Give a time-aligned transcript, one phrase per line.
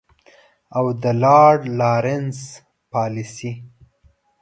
[0.77, 2.39] او د لارډ لارنس
[2.93, 3.51] پالیسي.